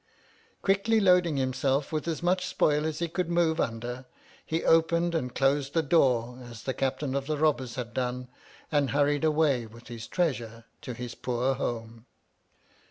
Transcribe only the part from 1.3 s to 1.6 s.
him